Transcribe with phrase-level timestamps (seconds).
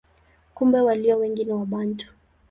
[0.53, 2.13] Kumbe walio wengi ni Wabantu.